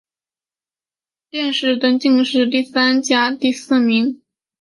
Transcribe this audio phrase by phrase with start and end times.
[1.29, 4.19] 殿试登进士第三甲第四名。